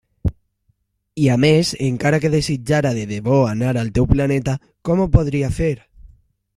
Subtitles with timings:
[1.25, 5.57] I a més, encara que desitjara de debò anar al teu planeta, com ho podria
[5.61, 5.75] fer?